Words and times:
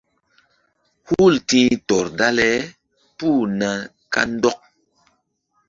Hul 1.07 1.33
ti̧h 1.47 1.75
tɔr 1.87 2.05
dale 2.17 2.49
puh 3.17 3.43
na 3.59 3.69
kandɔk. 4.13 4.59